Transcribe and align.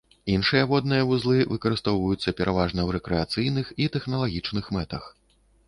Іншыя 0.35 0.63
водныя 0.71 1.03
вузлы 1.09 1.37
выкарыстоўваюцца 1.51 2.35
пераважна 2.41 2.79
ў 2.87 2.89
рэкрэацыйных 2.97 3.73
і 3.85 3.91
тэхналагічных 3.99 4.65
мэтах. 4.81 5.03